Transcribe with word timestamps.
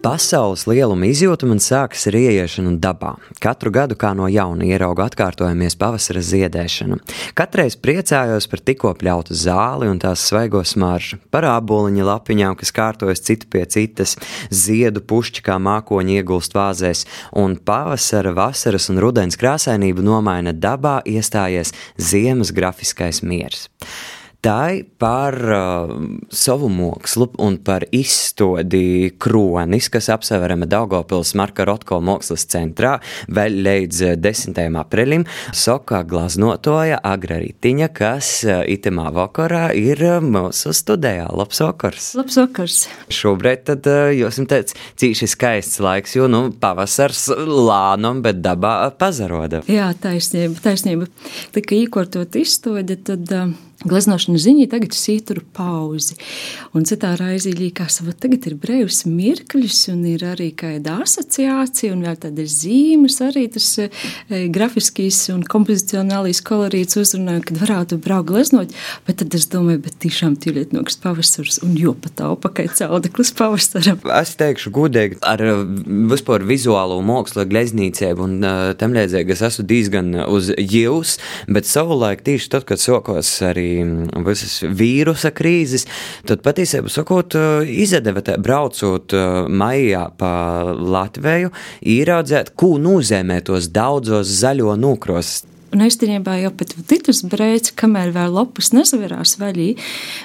Pasaules 0.00 0.62
lieluma 0.64 1.10
izjūta 1.10 1.44
man 1.44 1.58
sākas 1.60 2.06
ar 2.08 2.14
ieiešanu 2.16 2.70
dabā. 2.80 3.10
Katru 3.44 3.68
gadu 3.74 3.98
kā 4.00 4.14
no 4.16 4.30
jauna 4.32 4.64
ieraugu 4.64 5.02
atkārtojamies 5.04 5.74
pavasara 5.76 6.22
ziedēšanu. 6.24 6.96
Katreiz 7.36 7.76
priecājos 7.76 8.46
par 8.48 8.62
tikko 8.64 8.94
pļautu 8.96 9.36
zāli 9.36 9.90
un 9.92 10.00
tās 10.00 10.22
svaigo 10.24 10.62
smaržu, 10.64 11.18
par 11.28 11.44
āboliņa 11.50 12.06
lapiņām, 12.08 12.56
kas 12.56 12.72
kārtojas 12.72 13.20
citu 13.26 13.50
pie 13.52 13.66
citas, 13.68 14.14
ziedu 14.48 15.02
pušķi 15.04 15.44
kā 15.50 15.58
mākoņi 15.60 16.16
iegulst 16.22 16.56
vāzēs, 16.56 17.04
un 17.36 17.58
pavasara, 17.60 18.32
vasaras 18.38 18.88
un 18.88 19.02
rudens 19.04 19.36
krāsainību 19.36 20.06
nomaina 20.06 20.56
dabā 20.56 21.02
iestājies 21.04 21.74
ziemas 22.00 22.54
grafiskais 22.56 23.20
miers. 23.20 23.68
Tā 24.40 24.72
ir 24.72 24.86
par 24.96 25.34
uh, 25.52 25.90
savu 26.32 26.70
mākslu 26.72 27.26
un 27.44 27.58
par 27.60 27.84
izstādi 27.92 29.10
kronis, 29.20 29.90
kas 29.92 30.08
apseverama 30.14 30.64
Daugopils 30.64 31.34
Marka 31.36 31.66
Rotko 31.68 31.98
mākslas 32.00 32.46
centrā 32.48 32.94
vēl 33.28 33.58
līdz 33.66 34.16
10. 34.24 34.62
aprīlim. 34.80 35.26
Soka 35.52 36.00
glaznotoja 36.08 37.02
Agra 37.04 37.36
Ritiņa, 37.44 37.90
kas 37.92 38.32
uh, 38.48 38.62
itemā 38.64 39.10
vakarā 39.12 39.74
ir 39.76 40.00
uh, 40.08 40.24
mūsu 40.24 40.72
studijā. 40.72 41.28
Labs 41.36 41.60
vakars! 41.60 42.10
Labs 42.16 42.40
vakars! 42.40 42.80
Šobrīd 43.12 43.68
tad 43.68 43.92
jūs 44.16 44.40
esat 44.40 44.52
teicis, 44.54 44.82
cīši 45.04 45.32
skaists 45.36 45.84
laiks, 45.84 46.16
jo, 46.16 46.32
nu, 46.32 46.46
pavasars 46.64 47.26
lānam, 47.44 48.24
bet 48.24 48.40
dabā 48.40 48.78
pazaroda. 48.96 49.66
Jā, 49.68 49.92
taisnība, 50.00 50.64
taisnība. 50.64 51.12
Tika 51.52 51.76
īkortot 51.76 52.40
izstādi, 52.40 52.96
tad. 53.04 53.28
Uh, 53.28 53.58
Gleznošanas 53.80 54.42
ziņā 54.44 54.66
tagad 54.68 54.92
es 54.92 55.06
ieturu 55.08 55.40
pauzi. 55.56 56.12
Un 56.76 56.84
citā 56.84 57.14
raizī 57.16 57.54
liekas, 57.56 58.02
ka 58.04 58.12
tagad 58.12 58.44
ir 58.50 58.56
brīvs 58.60 59.06
mirklis, 59.08 59.86
un 59.88 60.02
ir 60.04 60.20
arī 60.28 60.50
kāda 60.52 60.98
asociācija, 61.00 61.94
un 61.94 62.04
vēl 62.04 62.18
tāda 62.20 62.44
zīmes, 62.44 63.16
arī 63.24 63.46
tas 63.54 63.68
e, 63.80 63.88
grafiskīs 64.52 65.22
un 65.32 65.46
kompozicionālīs 65.48 66.42
kolorīts 66.44 66.98
uzrunāja, 67.00 67.44
kad 67.48 67.62
varētu 67.62 67.96
braukt 68.04 68.28
gleznot. 68.28 68.74
Bet 69.06 69.22
tad 69.22 69.38
es 69.38 69.48
domāju, 69.48 69.80
bet 69.86 69.96
tiešām 70.04 70.36
tīliet 70.44 70.76
noks 70.76 71.00
pavasars 71.00 71.62
un 71.64 71.72
jopataupa, 71.80 72.52
kā 72.52 72.68
caudeklis 72.68 73.32
pavasaram. 73.38 74.04
Es 74.18 74.34
teikšu 74.36 74.74
gudīgi 74.76 75.22
ar 75.24 75.40
e, 75.40 75.56
vispār 76.12 76.44
vizuālo 76.44 77.00
mākslu, 77.00 77.48
gleznīcēbu 77.48 78.28
un 78.28 78.36
uh, 78.44 78.60
tam 78.76 78.92
līdzīgi 78.98 79.38
es 79.38 79.46
esmu 79.48 79.64
diezgan 79.72 80.12
uz 80.26 80.52
jīvs, 80.52 81.16
bet 81.48 81.64
savulaik 81.70 82.26
tieši 82.28 82.52
tad, 82.58 82.68
kad 82.68 82.84
sokos 82.84 83.32
arī 83.48 83.69
arī 83.69 83.69
visas 84.26 84.60
vīrusa 84.64 85.32
krīzes, 85.36 85.86
tad 86.28 86.44
patiesībā 86.46 86.90
sakot, 86.92 87.36
izdeva 87.66 88.22
braucot 88.38 89.14
maijā 89.48 90.06
pa 90.18 90.32
Latviju, 90.74 91.52
ieraudzēt, 91.80 92.54
ko 92.58 92.76
nozīmē 92.82 93.40
tos 93.46 93.70
daudzos 93.74 94.30
zaļo 94.40 94.76
nūkros. 94.80 95.40
Un 95.70 95.84
īstenībā 95.84 96.34
jau 96.40 96.50
pat 96.58 96.72
citus 96.90 97.20
brēcis, 97.30 97.76
kamēr 97.78 98.10
vēl 98.14 98.32
lapas 98.34 98.72
nesaverās 98.74 99.36
vaļī, 99.38 99.68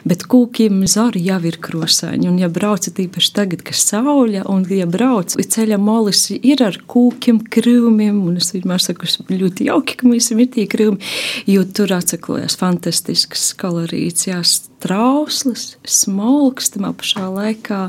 bet 0.08 0.26
kūkiem 0.32 0.80
zari 0.90 1.22
jau 1.28 1.38
ir 1.46 1.60
krosāņi. 1.62 2.30
Un, 2.32 2.40
ja 2.42 2.50
braucat 2.50 2.98
īpaši 3.04 3.34
tagad, 3.36 3.62
kad 3.68 3.78
saule, 3.78 4.42
un, 4.50 4.64
ja 4.74 4.88
brauc 4.90 5.36
ceļa 5.38 5.78
molis 5.82 6.24
ir 6.36 6.64
ar 6.66 6.80
kūkiem, 6.90 7.44
krūmiem, 7.54 8.24
un 8.26 8.40
es 8.42 8.56
vienmēr 8.56 8.82
saku, 8.82 9.10
ļoti 9.30 9.70
jauki, 9.70 10.00
ka 10.00 10.10
mums 10.10 10.32
ir 10.34 10.42
tie 10.56 10.66
krūmi, 10.72 11.14
jo 11.52 11.66
tur 11.78 11.94
atsaklojās 11.94 12.58
fantastisks 12.58 13.52
kolorīts, 13.62 14.26
jā, 14.32 14.42
trauslis, 14.82 15.76
smalks, 15.86 16.74
tam 16.74 16.90
pašā 16.98 17.30
laikā, 17.38 17.84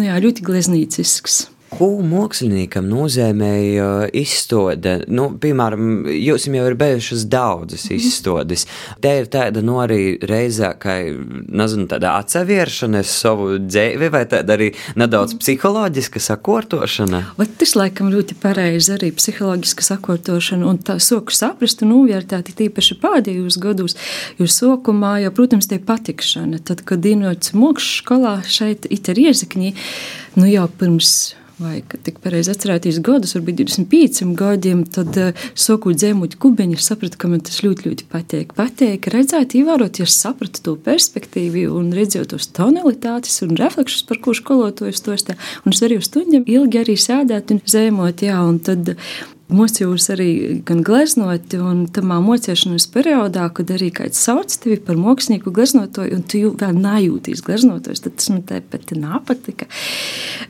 nu 0.00 0.08
jā, 0.08 0.16
ļoti 0.24 0.48
gleznīcisks. 0.48 1.44
Ko 1.66 1.88
māksliniekam 2.06 2.86
nozīmēja 2.86 4.06
izstāde? 4.14 5.00
Nu, 5.10 5.26
piemēram, 5.42 6.06
jūs 6.14 6.46
jau 6.46 6.66
ir 6.68 6.76
bijušas 6.78 7.24
daudzas 7.30 7.88
mhm. 7.88 7.96
izstādes. 7.98 8.66
Te 9.02 9.12
ir 9.20 9.30
tāda 9.32 9.62
no 9.64 9.74
nu, 9.74 9.80
arī 9.82 10.00
reizē, 10.22 10.70
kā 10.78 10.94
nezinu, 11.10 11.88
tāda 11.90 12.14
atsevēršana 12.20 13.02
savu 13.06 13.56
dzīvi, 13.64 14.10
vai 14.14 14.22
tāda 14.30 14.54
arī 14.54 14.70
nedaudz 14.98 15.34
mhm. 15.34 15.42
psiholoģiska 15.42 16.22
sakārtošana. 16.28 17.22
Tas 17.56 17.74
laikam 17.78 18.12
ļoti 18.12 18.36
pareizi 18.38 18.92
arī 18.94 19.10
psiholoģiska 19.16 19.86
sakārtošana 19.88 20.68
un 20.70 20.78
tā 20.86 21.00
soku 21.02 21.34
saprast 21.34 21.82
un 21.82 21.92
novērtēt 21.94 22.52
tīpaši 22.56 22.98
pēdējos 23.02 23.58
gados, 23.62 23.96
jo 24.38 24.46
sokumā 24.50 25.16
jau, 25.24 25.32
protams, 25.34 25.66
te 25.70 25.80
patikšana. 25.82 26.62
Tad, 26.66 26.84
kad 26.86 27.02
dinots 27.02 27.56
mokšu 27.56 28.04
skolā 28.04 28.36
šeit 28.46 28.86
it 28.92 29.10
ir 29.10 29.26
iezakņī, 29.26 29.72
nu 30.38 30.46
jau 30.50 30.68
pirms 30.78 31.16
vai 31.62 31.80
tik 32.04 32.18
pareizi 32.24 32.52
atcerēties 32.52 32.98
gadus, 33.04 33.32
varbūt 33.36 33.60
25 33.62 34.32
gadiem, 34.36 34.82
tad 34.92 35.16
uh, 35.20 35.44
soku 35.56 35.94
dzēmuļu 35.96 36.40
kubiņu 36.42 36.80
sapratu, 36.82 37.18
ka 37.20 37.30
man 37.32 37.44
tas 37.46 37.62
ļoti, 37.64 37.88
ļoti 37.88 38.08
patīk. 38.12 38.56
Patīk 38.58 39.08
redzēt, 39.12 39.56
ievērot, 39.58 40.00
ja 40.02 40.08
sapratu 40.10 40.64
to 40.66 40.76
perspektīvu 40.88 41.68
un 41.78 41.92
redzēju 41.96 42.32
tos 42.34 42.50
tonalitātes 42.56 43.40
un 43.46 43.56
refleksus, 43.60 44.04
par 44.08 44.20
ko 44.24 44.36
skolotojas 44.36 45.04
tos 45.06 45.24
tā. 45.28 45.38
Un 45.64 45.76
es 45.76 45.80
arī 45.86 46.00
uz 46.00 46.10
stundiem 46.10 46.44
ilgi 46.44 46.82
arī 46.82 46.98
sēdēt 47.00 47.54
un 47.54 47.64
zēmot, 47.64 48.26
jā, 48.26 48.36
un 48.44 48.60
tad 48.60 48.96
Mocījos 49.46 50.08
arī 50.10 50.30
gan 50.66 50.80
gleznot, 50.82 51.52
un 51.62 51.84
tamā 51.94 52.16
mocīšanās 52.24 52.88
periodā, 52.90 53.44
kad 53.54 53.70
arī 53.70 53.92
kāds 53.94 54.18
sauc 54.26 54.50
tevi 54.62 54.80
par 54.82 54.98
mākslinieku 54.98 55.52
gleznotoju, 55.54 56.18
un 56.18 56.24
tu 56.26 56.40
vēl 56.58 56.74
nejūties 56.80 57.44
gleznotojs, 57.46 58.02
tad 58.02 58.16
tas 58.18 58.32
man 58.32 58.42
tāpat 58.48 58.96
nepatika. 58.98 59.68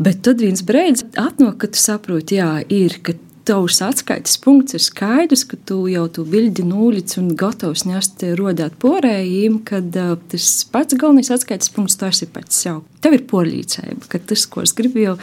Bet 0.00 0.24
tad 0.24 0.40
viens 0.40 0.64
brīdis 0.64 1.04
atnāk, 1.12 1.58
kad 1.60 1.76
tu 1.76 1.82
saproti, 1.82 2.40
jā, 2.40 2.50
ir, 2.72 2.96
ka 3.04 3.18
tavs 3.46 3.78
atskaites 3.84 4.36
punkts 4.42 4.74
ir 4.76 4.82
skaidrs, 4.82 5.44
ka 5.46 5.58
tu 5.68 5.84
jau 5.90 6.06
tu 6.12 6.24
bildi 6.26 6.64
nūlic 6.66 7.14
un 7.20 7.30
gatavs 7.38 7.84
ņest 7.86 8.24
rodāt 8.38 8.74
porējiem, 8.82 9.60
kad 9.66 9.94
uh, 10.00 10.16
tas 10.32 10.48
pats 10.72 10.98
galvenais 10.98 11.30
atskaites 11.34 11.70
punkts 11.74 11.98
tas 12.00 12.22
ir 12.24 12.32
pats 12.34 12.58
sev. 12.64 12.82
Tev 13.04 13.14
ir 13.14 13.22
porlīdzība, 13.30 14.08
ka 14.10 14.18
tas, 14.18 14.42
ko 14.50 14.64
es 14.66 14.72
gribu, 14.74 15.02
jau 15.04 15.14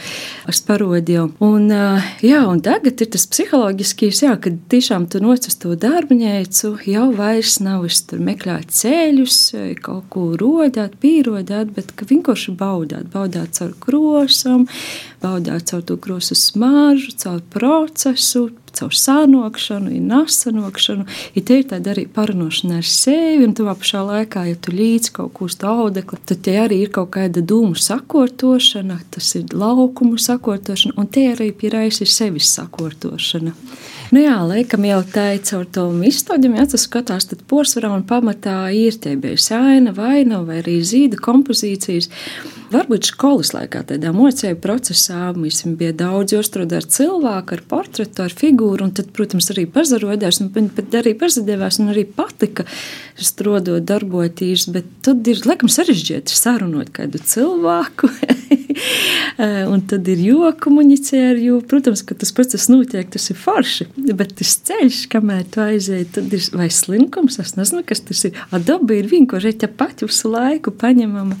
es 0.48 0.62
parodīju. 0.64 1.26
Un, 1.44 1.68
uh, 1.74 2.06
jā, 2.24 2.40
un 2.48 2.62
tagad 2.64 3.02
ir 3.04 3.10
tas 3.12 3.26
psiholoģiskais, 3.28 4.22
jā, 4.24 4.34
kad 4.40 4.56
tiešām 4.72 5.08
tu 5.12 5.20
noc 5.24 5.50
uz 5.50 5.58
to 5.60 5.74
darbņēcu, 5.84 6.72
jau 6.88 7.08
vairs 7.18 7.58
nav 7.64 7.84
es 7.90 8.00
tur 8.08 8.22
meklēt 8.24 8.72
ceļus, 8.72 9.40
kaut 9.84 10.08
ko 10.14 10.30
rodāt, 10.40 10.96
pīrodāt, 11.02 11.74
bet 11.76 11.92
ka 11.98 12.08
vienkārši 12.08 12.56
baudāt, 12.56 13.10
baudāt 13.12 13.58
caur 13.58 13.76
krosam, 13.84 14.64
baudāt 15.20 15.68
caur 15.68 15.84
to 15.84 15.98
krosu 16.00 16.36
smaržu, 16.38 17.12
caur 17.20 17.42
procesu, 17.52 18.13
processo 18.14 18.54
caur 18.78 18.94
sānokšanu, 18.98 19.92
ir 19.94 20.04
nasanokšanu, 20.08 21.06
ja 21.34 21.42
te 21.42 21.60
ir 21.60 21.68
tāda 21.70 21.94
arī 21.94 22.06
parunāšana 22.10 22.80
ar 22.82 22.88
sevi, 22.88 23.46
un 23.46 23.54
tu 23.56 23.66
pašā 23.68 24.02
laikā, 24.08 24.44
ja 24.50 24.58
tu 24.60 24.74
līdz 24.74 25.10
kaut 25.18 25.34
ko 25.36 25.48
uz 25.48 25.58
audekli, 25.62 26.20
tad 26.26 26.42
te 26.46 26.56
arī 26.60 26.82
ir 26.84 26.92
kaut 26.94 27.12
kāda 27.16 27.42
dūmu 27.44 27.78
sakortošana, 27.78 29.00
tas 29.14 29.34
ir 29.38 29.54
laukumu 29.54 30.20
sakortošana, 30.20 30.98
un 31.00 31.10
te 31.10 31.28
arī 31.32 31.50
pierais 31.56 32.00
ir 32.04 32.10
sevis 32.10 32.52
sakortošana. 32.56 33.54
Nu 34.14 34.20
jā, 34.20 34.34
laikam 34.46 34.84
jau 34.86 35.00
teica 35.10 35.56
ar 35.58 35.68
to 35.74 35.86
izstādījumu, 36.06 36.58
ja 36.60 36.66
tas 36.70 36.84
skatās, 36.86 37.24
tad 37.30 37.40
posvarā 37.50 37.88
un 37.94 38.04
pamatā 38.06 38.58
ir 38.76 38.94
tie 39.00 39.16
bija 39.18 39.40
saina, 39.40 39.94
vaina 39.96 40.42
vai 40.44 40.60
arī 40.60 40.76
zīda 40.86 41.18
kompozīcijas. 41.24 42.10
Varbūt 42.74 43.06
skolas 43.06 43.52
laikā 43.54 43.84
tādā 43.88 44.10
mocēju 44.14 44.56
procesā 44.62 45.28
mums 45.36 45.60
bija 45.78 45.92
daudz 45.94 46.34
jostrādā 46.34 46.80
ar 46.80 46.86
cilvēku, 46.96 47.56
ar 47.56 47.62
portretu, 47.70 48.24
ar 48.24 48.34
figūru, 48.34 48.63
un 48.84 48.92
tad, 48.96 49.10
protams, 49.16 49.50
arī 49.52 49.66
pazarodās, 49.70 50.40
un 50.42 50.50
pat 50.74 50.96
arī 51.00 51.14
pazadevās, 51.18 51.78
un 51.82 51.92
arī 51.92 52.06
patika 52.08 52.66
strodot, 53.14 53.84
darboties, 53.86 54.68
bet 54.74 54.88
tad 55.06 55.26
ir, 55.30 55.42
laikam, 55.48 55.70
sarežģīti 55.72 56.34
sarunot 56.34 56.92
kādu 56.94 57.20
cilvēku. 57.22 58.10
un 59.72 59.82
tad 59.88 60.08
ir 60.10 60.20
joku 60.24 60.68
komunicē 60.68 61.20
ar 61.30 61.40
jū. 61.40 61.60
Protams, 61.68 62.04
ka 62.06 62.16
tas 62.18 62.32
process 62.34 62.70
notiek, 62.72 63.08
tas 63.12 63.28
ir 63.32 63.38
forši. 63.38 63.88
Bet 64.16 64.36
tas 64.40 64.54
ceļš, 64.68 65.00
kamēr 65.12 65.44
tu 65.54 65.62
aizēji, 65.64 66.08
tad 66.16 66.34
ir 66.36 66.48
vai 66.56 66.68
slinkums, 66.72 67.38
es 67.42 67.54
nezinu, 67.58 67.84
kas 67.86 68.04
tas 68.06 68.24
ir. 68.28 68.38
A 68.54 68.60
daba 68.62 68.96
ir 68.96 69.08
vienkārši 69.10 69.54
te 69.64 69.70
pati 69.70 70.08
visu 70.08 70.30
laiku 70.32 70.74
paņemama, 70.80 71.38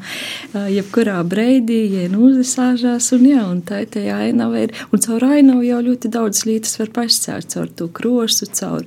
jebkurā 0.72 1.20
breidī, 1.28 1.82
ja 1.94 2.08
uzsāžās, 2.14 3.10
un 3.16 3.28
jā, 3.28 3.44
un 3.50 3.62
tā 3.66 3.82
te 3.90 4.06
ainava 4.12 4.64
ir. 4.66 4.74
Un 4.92 5.02
caur 5.04 5.28
ainavu 5.28 5.64
jau 5.66 5.80
ļoti 5.90 6.10
daudz 6.14 6.44
lietas 6.48 6.78
var 6.80 6.92
pascērt, 7.00 7.54
caur 7.54 7.70
to 7.70 7.88
krosu, 7.94 8.48
caur 8.54 8.84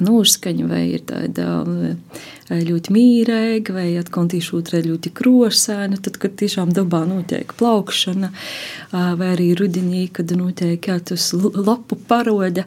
noskaņu 0.00 0.68
vai 0.70 0.84
ir 0.94 1.04
tāda 1.08 1.64
ļoti 2.50 2.94
mīrēga, 2.94 3.74
vai 3.76 3.86
tieši 4.00 4.56
otrādi 4.58 4.90
ļoti 4.90 5.12
krosēna, 5.14 6.00
tad, 6.02 6.18
kad 6.22 6.34
tiešām 6.40 6.74
dabā 6.74 7.04
notiek 7.08 7.54
plaukšana, 7.58 8.32
vai 8.90 9.30
arī 9.36 9.52
rudenī, 9.58 10.08
kad 10.12 10.32
notiek 10.36 10.90
jā, 10.90 10.98
tas 11.12 11.30
lapu 11.34 11.98
paroda. 12.08 12.66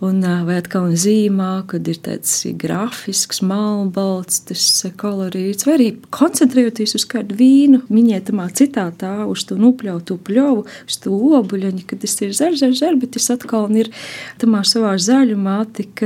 Un, 0.00 0.22
vai 0.46 0.54
atkal 0.56 0.94
zīmā, 0.96 1.66
kad 1.68 1.84
ir 1.92 1.98
tāds 2.00 2.32
grafisks, 2.56 3.42
malbalts, 3.44 4.38
tas 4.48 4.62
kolorīts, 4.96 5.66
vai 5.68 5.74
arī 5.74 5.88
koncentrējoties 6.16 6.96
uz 6.96 7.04
kādu 7.10 7.36
vīnu, 7.36 7.82
miniētamā 7.92 8.46
citā 8.56 8.86
tā, 8.96 9.12
uz 9.28 9.44
to 9.44 9.58
nupļautu 9.60 10.16
pļovu, 10.24 10.64
uz 10.88 10.98
to 11.04 11.12
obuļaņu, 11.42 11.84
kad 11.90 12.00
tas 12.00 12.16
ir 12.24 12.32
zaļš, 12.32 12.62
zaļš, 12.62 12.80
zaļš, 12.80 12.98
bet 13.02 13.12
tas 13.18 13.28
atkal 13.36 13.68
ir 13.76 13.92
tamā 14.40 14.64
savā 14.64 14.94
zaļumā 14.96 15.58
tik 15.76 16.00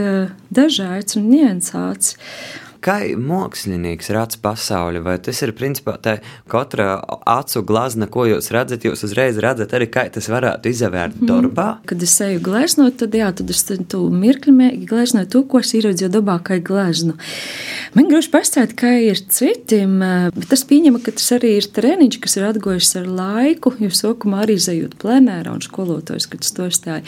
dažāds 0.50 1.14
un 1.20 1.30
niansēts 1.30 2.16
kā 2.84 2.98
mākslinieks 3.16 4.10
redz 4.14 4.38
pasauli, 4.42 5.00
vai 5.04 5.16
tas 5.22 5.40
ir 5.44 5.54
principā 5.56 5.96
tā 6.02 6.18
katra 6.50 6.98
acu 7.36 7.62
glazna, 7.66 8.08
ko 8.10 8.26
jūs 8.28 8.50
redzat, 8.54 8.84
jūs 8.84 9.06
uzreiz 9.06 9.38
redzat 9.42 9.72
arī, 9.76 9.88
kā 9.92 10.06
tas 10.12 10.28
varētu 10.32 10.70
izavērt 10.72 11.20
mm. 11.20 11.30
darbā? 11.30 11.68
Kad 11.88 12.04
es 12.04 12.16
eju 12.24 12.42
gleznot, 12.44 12.98
tad 13.00 13.16
jā, 13.16 13.30
tad 13.36 13.52
es 13.54 13.64
tu 13.64 14.02
mirkļi 14.12 14.70
gleznoju 14.88 15.30
to, 15.32 15.44
ko 15.48 15.62
es 15.64 15.72
ieraudzīju 15.76 16.10
dabā 16.12 16.38
kā 16.44 16.60
gleznu. 16.64 17.16
Man 17.96 18.10
grūti 18.10 18.30
pastāstīt, 18.32 18.74
kā 18.78 18.90
ir 19.06 19.20
citiem, 19.32 19.96
bet 20.34 20.48
tas 20.50 20.64
pieņem, 20.68 20.98
ka 21.04 21.14
tas 21.16 21.30
arī 21.36 21.54
ir 21.60 21.70
treniņš, 21.74 22.20
kas 22.22 22.36
ir 22.38 22.48
atgojis 22.50 22.92
ar 23.00 23.08
laiku, 23.08 23.72
jo 23.80 23.90
sokumā 23.94 24.44
arī 24.44 24.58
zejot 24.60 24.98
plenērā 25.00 25.54
un 25.54 25.64
skolotājs, 25.64 26.28
kad 26.30 26.44
to 26.44 26.68
stāja. 26.74 27.04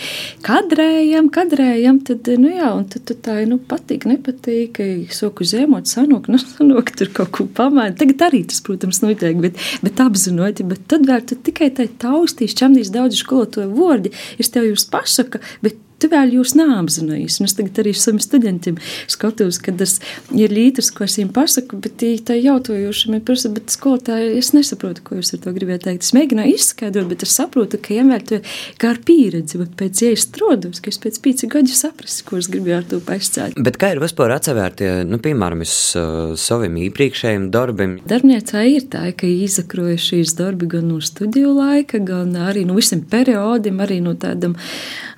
Kadrējam, 0.46 1.28
kadrējam, 1.34 2.00
tad, 2.06 2.30
nu 2.40 2.54
jā, 2.54 2.70
un 2.78 2.86
tad, 2.90 3.04
tad 3.10 3.22
tā, 3.26 3.38
nu, 3.50 3.58
patīk, 3.70 4.06
nepatīk, 4.08 4.80
soku 5.14 5.46
zem 5.46 5.65
ciemot, 5.66 5.88
sanāk, 5.90 6.28
nu, 6.30 6.38
sanāk, 6.40 6.92
tur 6.96 7.10
kaut 7.14 7.32
ko 7.34 7.46
pamainīt. 7.56 7.98
Tagad 8.00 8.26
arī 8.28 8.42
tas, 8.48 8.62
protams, 8.64 9.02
notiek, 9.02 9.38
bet, 9.42 9.58
bet 9.82 10.02
apzināti, 10.02 10.66
bet 10.66 10.86
tad 10.90 11.06
vēl 11.08 11.24
tu 11.26 11.38
tikai 11.48 11.70
tai 11.74 11.88
taustīs, 11.88 12.56
čamdīs 12.56 12.92
daudz 12.94 13.18
skolotāju 13.20 13.72
vārdi, 13.74 14.12
es 14.38 14.52
tev 14.52 14.68
jūs 14.70 14.86
pasaka, 14.92 15.42
bet 15.64 15.80
Tu 15.96 16.10
vēl 16.12 16.34
jūs 16.36 16.52
neapzināties. 16.58 17.38
Es 17.46 17.56
tagad 17.56 17.78
arī 17.80 17.94
saviem 17.96 18.20
studentiem 18.20 18.76
skatos, 19.08 19.58
ka 19.62 19.72
tas 19.72 19.96
ir 20.34 20.52
līders, 20.52 20.90
ko 20.92 21.06
es 21.06 21.16
viņiem 21.16 21.30
pasaku, 21.36 21.78
bet 21.80 22.02
tā 22.28 22.36
jautājoši 22.36 23.12
man 23.14 23.22
prasa, 23.24 23.48
bet 23.54 23.72
skolotāji, 23.72 24.34
es 24.36 24.52
nesaprotu, 24.52 25.04
ko 25.06 25.16
jūs 25.16 25.32
ar 25.32 25.40
to 25.46 25.54
gribējāt 25.56 25.86
teikt. 25.86 26.04
Es 26.04 26.12
mēģināju 26.16 26.56
izskaidrot, 26.58 27.08
bet 27.12 27.24
es 27.24 27.32
saprotu, 27.38 27.80
ka 27.80 27.96
vienmēr 27.96 28.26
to 28.28 28.40
kā 28.82 28.92
ar 28.92 29.00
pieredzi, 29.08 29.60
bet 29.62 29.72
pēc 29.80 30.02
ja 30.04 30.12
es 30.16 30.26
strodos, 30.28 30.82
ka 30.84 30.92
es 30.92 31.00
pēc 31.00 31.20
pīci 31.24 31.48
gadu 31.52 31.72
saprastu, 31.72 32.26
ko 32.28 32.42
es 32.42 32.50
gribēju 32.52 32.76
ar 32.76 32.86
to 32.90 33.00
pašcēt. 33.06 33.56
Bet 33.56 33.80
kā 33.80 33.94
ir 33.94 34.02
vispār 34.02 34.36
atsevērtie, 34.36 34.90
nu, 35.08 35.20
piemēram, 35.22 35.64
es 35.64 35.74
uh, 35.96 36.34
saviem 36.36 36.76
iepriekšējiem 36.84 37.48
darbiem? 37.54 37.96
Darbniecā 38.10 38.66
ir 38.68 38.84
tā, 38.92 39.06
ka 39.16 39.30
izakroja 39.30 39.96
šīs 40.10 40.36
darbi 40.36 40.68
gan 40.76 40.90
no 40.92 41.00
studiju 41.00 41.56
laika, 41.56 42.02
gan 42.04 42.36
arī 42.46 42.66
no 42.68 42.76
visiem 42.76 43.00
periodiem, 43.08 43.80
arī 43.80 44.02
no 44.04 44.12
tādam 44.20 44.58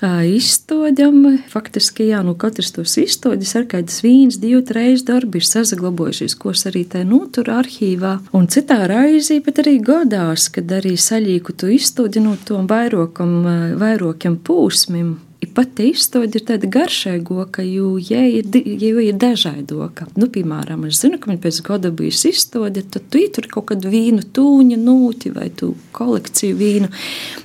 izstādām. 0.07 1.39
Faktiski, 1.51 2.09
jā, 2.13 2.23
nu 2.23 2.35
katrs 2.39 2.73
tos 2.77 2.97
izstādes 3.01 3.55
ar 3.59 3.67
kādas 3.71 4.01
vīnas, 4.05 4.41
divu, 4.43 4.63
trīs 4.67 5.05
darbi 5.07 5.43
ir 5.43 5.47
sazaglabojušies, 5.47 6.37
ko 6.39 6.55
es 6.55 6.67
arī 6.71 6.85
te 6.89 7.05
notur 7.05 7.51
arhīvā. 7.51 8.19
Un 8.33 8.47
citā 8.47 8.85
raizī, 8.91 9.41
bet 9.45 9.63
arī 9.63 9.79
gadās, 9.83 10.49
kad 10.55 10.71
arī 10.71 10.97
saļīku 10.97 11.57
to 11.59 11.71
izstādi 11.75 12.23
no 12.25 12.37
tom 12.47 12.69
vairokam, 12.71 13.41
vairokam 13.79 14.39
pūsmim 14.39 15.17
ir 15.59 15.65
pat 15.67 15.81
izstāde 15.83 16.39
ir 16.39 16.45
tāda 16.47 16.69
garšīga, 16.71 17.65
jo, 17.67 17.97
ja 17.99 18.21
ir, 18.31 18.47
ja 18.55 18.91
ir 19.03 19.17
dažādoka, 19.19 20.07
nu, 20.19 20.29
piemēram, 20.31 20.85
es 20.87 21.01
zinu, 21.03 21.19
ka 21.19 21.31
man 21.31 21.41
pēc 21.43 21.61
gada 21.67 21.91
bija 21.91 22.15
izstāde, 22.31 22.85
tad 22.87 23.09
tu 23.11 23.23
tur 23.35 23.49
kaut 23.51 23.71
kādu 23.73 23.91
vīnu 23.91 24.23
tūņa 24.35 24.79
nūti 24.79 25.33
vai 25.35 25.49
tu 25.51 25.73
kolekciju 25.97 26.59
vīnu. 26.59 26.91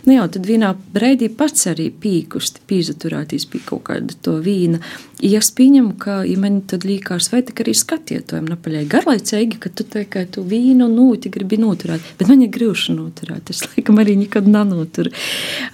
Nu, 0.05 0.13
jā, 0.17 0.27
tad 0.35 0.45
vienā 0.45 0.73
brīdī 0.93 1.31
pats 1.33 1.65
arī 1.71 1.89
pīkusti, 1.89 2.61
pīzaturētīs 2.69 3.47
pie 3.49 3.63
kaut 3.65 3.87
kāda 3.89 4.13
to 4.21 4.37
vīna. 4.43 4.81
Ja 5.23 5.39
es 5.39 5.49
pieņemu, 5.55 5.95
ka 5.97 6.19
ja 6.27 6.37
man 6.37 6.61
tad 6.67 6.85
liekas, 6.85 7.31
vai 7.31 7.41
tā 7.47 7.55
arī 7.63 7.73
skatietojam 7.77 8.45
napaļai 8.51 8.83
garlaicīgi, 8.91 9.57
ka 9.63 9.71
tu 9.71 9.87
tikai 9.87 10.25
tu 10.35 10.43
vīnu 10.45 10.89
nūti 10.91 11.31
gribi 11.33 11.57
noturēt, 11.61 12.13
bet 12.19 12.29
man 12.29 12.43
ir 12.43 12.51
grūši 12.53 12.93
noturēt. 12.97 13.53
Es 13.53 13.63
laikam 13.69 14.03
arī 14.03 14.17
nekad 14.19 14.49
nenoturu. 14.51 15.13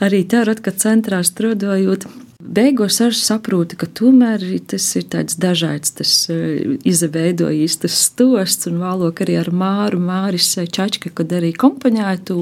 Arī 0.05 0.23
tā, 0.29 0.45
kad 0.61 0.77
centrā 0.79 1.23
strādājot, 1.25 2.05
Beigās 2.49 2.95
arī 3.03 3.13
saprotu, 3.13 3.77
ka 3.77 3.85
tomēr 3.99 4.41
tas 4.71 4.85
ir 4.97 5.05
tāds 5.13 5.37
dažāds, 5.37 5.91
tas 5.99 6.13
eh, 6.33 6.79
izveidojis 6.87 7.77
tas 7.83 7.97
stosts 8.07 8.65
un 8.71 8.79
vēlāk 8.81 9.21
arī 9.25 9.35
ar 9.37 9.51
Māru, 9.53 9.99
Māris 10.01 10.49
Čačka, 10.57 11.11
kad 11.13 11.29
arī 11.37 11.51
kompaņētu 11.53 12.39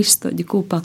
izstādi 0.00 0.46
kopā. 0.48 0.80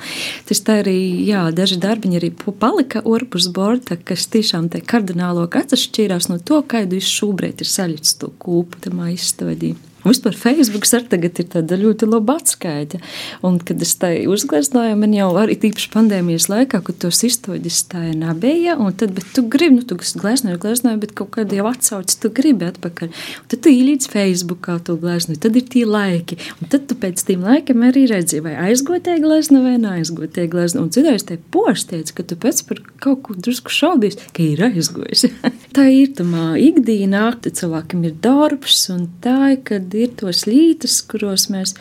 Tas 0.50 0.64
tā 0.68 0.82
arī, 0.84 0.98
jā, 1.24 1.46
daži 1.56 1.80
darbiņi 1.80 2.20
arī 2.20 2.34
palika 2.36 3.06
orpus 3.08 3.48
borta, 3.48 3.96
kas 3.96 4.28
tiešām 4.34 4.68
te 4.74 4.84
kardinālo 4.84 5.48
atšķīrās 5.48 6.28
no 6.34 6.42
to, 6.44 6.60
kādu 6.68 7.00
viņš 7.00 7.18
šobrīd 7.22 7.64
ir 7.64 7.72
saļuts 7.72 8.18
to 8.20 8.34
kūpu 8.44 8.84
tamā 8.90 9.14
izstādī. 9.16 9.76
Un 10.06 10.14
vispār 10.14 10.36
Facebook 10.38 10.86
arī 10.86 11.08
tagad 11.10 11.40
ir 11.42 11.48
tāda 11.50 11.78
ļoti 11.82 12.06
laba 12.06 12.36
atskaita. 12.38 13.00
Un, 13.48 13.58
kad 13.66 13.82
es 13.82 13.96
tā 13.98 14.12
uzgleznoju, 14.30 14.94
man 15.02 15.16
jau 15.18 15.32
arī 15.42 15.56
tīpaši 15.64 15.90
pandēmijas 15.96 16.46
laikā, 16.52 16.84
kad 16.86 17.00
tos 17.02 17.24
iztoģis 17.26 17.80
tā 17.90 18.04
nebija, 18.14 18.78
un 18.78 18.94
tad, 18.94 19.16
bet 19.18 19.32
tu 19.34 19.42
gribi, 19.50 19.80
nu, 19.80 19.88
tu 19.88 19.98
gleznoji, 19.98 20.60
gleznoji, 20.62 21.02
bet 21.02 21.16
kaut 21.18 21.34
kādā 21.40 21.58
jau 21.58 21.66
atsauc, 21.72 22.14
tu 22.22 22.30
gribi 22.38 22.70
atpakaļ. 22.70 23.10
Un 23.42 23.50
tad 23.50 23.66
tu 23.66 23.74
īlīdz 23.74 24.12
Facebookā 24.14 24.78
to 24.86 25.00
gleznoji, 25.02 25.42
tad 25.42 25.58
ir 25.58 25.66
tie 25.74 25.86
laiki, 25.90 26.38
un 26.60 26.70
tad 26.70 26.86
tu 26.86 27.00
pēc 27.02 27.26
tiem 27.26 27.50
laikiem 27.50 27.90
arī 27.90 28.06
redzi, 28.14 28.44
vai 28.46 28.54
aizgotēji 28.70 29.26
glezno 29.26 29.66
vai 29.66 29.80
neaizgotēji 29.82 30.54
glezno. 30.54 30.86
Un 30.86 30.94
citreiz 30.94 31.26
te 31.26 31.42
pošteic, 31.56 32.14
ka 32.14 32.30
tu 32.30 32.38
pēc 32.38 32.62
par 32.70 32.86
kaut 33.02 33.26
ko 33.26 33.40
drusku 33.40 33.74
šaubies, 33.74 34.22
ka 34.38 34.46
ir 34.46 34.68
aizgojis. 34.70 35.32
tā 35.76 35.86
ir 35.92 36.14
tamā 36.16 36.56
ikdienā, 36.62 37.28
tad 37.44 37.58
cilvēkam 37.60 38.06
ir 38.08 38.16
darbs, 38.24 38.86
un 38.94 39.08
tā 39.24 39.56
ir, 39.56 39.62
kad 39.68 39.96
ir 39.98 40.14
tos 40.20 40.46
lītas, 40.48 41.02
kuros 41.10 41.50
mēs 41.52 41.76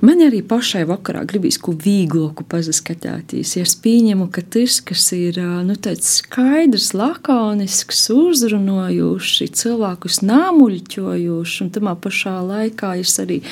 Man 0.00 0.22
arī 0.24 0.38
pašai 0.40 0.86
vakarā 0.88 1.26
gribīs 1.28 1.58
ko 1.60 1.74
vīgloku 1.76 2.46
pazaskatīties. 2.48 3.50
Ja 3.58 3.66
es 3.66 3.74
pieņemu, 3.84 4.30
ka 4.32 4.40
tas, 4.40 4.78
kas 4.80 5.02
ir 5.12 5.36
nu, 5.66 5.74
skaidrs, 5.76 6.94
lakonisks, 6.96 8.06
uzrunājošs, 8.14 9.42
cilvēkus 9.60 10.22
nāmuļķojošs, 10.24 11.56
un 11.66 11.72
tamā 11.74 11.92
pašā 12.00 12.32
laikā 12.46 12.94
es 13.02 13.12
arī, 13.20 13.42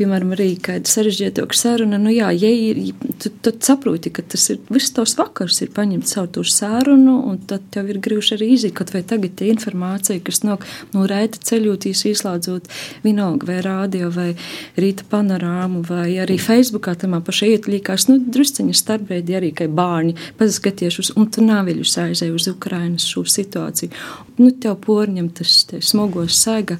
piemēram, 0.00 0.32
arī 0.34 0.48
kāda 0.66 0.90
sarežģītāka 0.90 1.58
saruna, 1.60 2.02
nu 2.02 2.10
jā, 2.10 2.32
ja 2.42 2.50
ir, 2.50 2.82
tad, 3.22 3.38
tad 3.46 3.62
saproti, 3.62 4.10
ka 4.18 4.26
tas 4.34 4.48
ir, 4.50 4.58
viss 4.74 4.90
tos 4.96 5.14
vakars 5.20 5.62
ir 5.62 5.70
paņemt 5.78 6.10
savu 6.10 6.32
to 6.40 6.46
sarunu, 6.56 7.20
un 7.30 7.38
tad 7.46 7.70
tev 7.74 7.94
ir 7.94 8.02
grūti 8.02 8.34
arī 8.34 8.50
izīt, 8.56 8.74
kaut 8.80 8.90
vai 8.96 9.04
tagad 9.06 9.38
tie 9.38 9.52
informācija, 9.54 10.18
kas 10.26 10.42
nāk 10.42 10.66
no 10.90 11.06
rēta 11.06 11.38
ceļotīs, 11.52 12.02
izslēdzot 12.10 12.66
vienalga 13.06 13.52
vai 13.52 13.62
rādio 13.62 14.10
vai 14.14 14.32
rīta 14.74 15.06
panorāmu 15.14 15.83
vai 15.88 16.16
arī 16.22 16.36
Facebookā 16.40 16.94
tam 16.98 17.16
pašai 17.24 17.50
iet 17.54 17.68
līkās, 17.70 18.06
nu, 18.10 18.18
drusciņa 18.34 18.74
starpbrīdī 18.78 19.36
arī, 19.38 19.50
ka 19.56 19.68
bārņi 19.70 20.14
paskaties 20.38 20.98
uz, 21.02 21.10
un 21.18 21.28
tu 21.32 21.44
nāviļus 21.44 21.96
aizēju 22.04 22.38
uz 22.38 22.48
Ukrainas 22.52 23.06
šo 23.10 23.24
situāciju. 23.28 23.92
Nu, 24.40 24.50
tev 24.60 24.78
porņem 24.84 25.30
tas 25.38 25.56
smogos 25.86 26.38
sēga, 26.42 26.78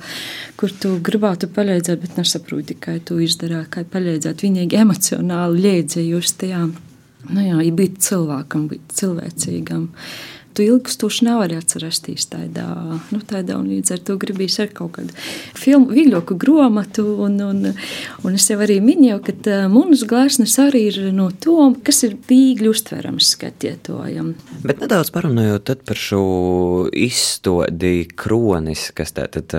kur 0.61 0.75
tu 0.81 0.97
gribētu 1.05 1.51
palīdzēt, 1.55 2.03
bet 2.03 2.19
nesaproti, 2.21 2.79
kā 2.81 2.99
tu 3.05 3.21
izdarā, 3.25 3.65
kā 3.71 3.87
palīdzēt 3.89 4.47
viņīgi 4.47 4.81
emocionāli 4.83 5.67
liedzējus 5.69 6.37
tajā. 6.43 6.65
Nu 7.25 7.41
jā, 7.41 7.59
ja 7.65 7.73
būt 7.73 8.03
cilvēkam, 8.05 8.67
būt 8.69 8.97
cilvēcīgam 8.99 9.87
tu 10.55 10.65
ilgstoši 10.65 11.27
nevari 11.29 11.59
atcerēties 11.59 12.29
tādā, 12.33 12.67
nu, 13.11 13.21
tādā 13.27 13.59
un 13.59 13.69
līdz 13.71 13.95
ar 13.97 14.03
to 14.07 14.17
gribīs 14.21 14.59
ar 14.63 14.71
kaut 14.75 14.97
kādu 14.99 15.15
filmu, 15.59 15.91
viļoku 15.95 16.37
gromatu, 16.41 17.07
un, 17.27 17.39
un, 17.43 17.73
un 18.25 18.39
es 18.39 18.47
jau 18.51 18.59
arī 18.63 18.79
minēju, 18.85 19.21
ka 19.27 19.59
munas 19.73 20.05
glāznes 20.09 20.55
arī 20.63 20.85
ir 20.93 21.01
no 21.17 21.31
tom, 21.31 21.77
kas 21.85 22.05
ir 22.07 22.17
viegli 22.29 22.71
uztverams 22.71 23.33
skatietojam. 23.35 24.35
Bet 24.65 24.83
nedaudz 24.85 25.11
parunājot 25.15 25.75
par 25.85 25.99
šo 25.99 26.23
izstodi 26.95 28.07
kronis, 28.15 28.87
kas 28.97 29.15
tātad 29.17 29.55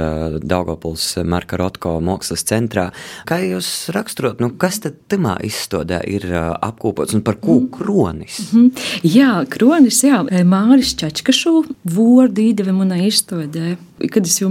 Daugopuls 0.45 1.07
Marka 1.27 1.59
Rotko 1.59 1.97
mākslas 2.03 2.45
centrā, 2.47 2.87
kā 3.27 3.41
jūs 3.43 3.91
raksturot, 3.95 4.41
nu, 4.43 4.53
kas 4.61 4.79
tad 4.85 5.01
tamā 5.11 5.35
izstodē 5.45 6.01
ir 6.07 6.27
apkopots 6.35 7.15
un 7.17 7.23
par 7.25 7.39
ko 7.41 7.59
mm. 7.59 7.69
kronis? 7.75 8.39
Mm 8.45 8.65
-hmm. 8.65 8.85
Jā, 9.15 9.31
kronis, 9.49 10.03
jā, 10.03 10.23
Māris 10.45 10.84
Čačkašu 10.93 11.63
vārdu 11.89 12.43
iedeva 12.45 12.75
manai 12.75 13.07
izstādē. 13.09 13.75
Kad 14.11 14.27
es 14.27 14.35
jau 14.41 14.49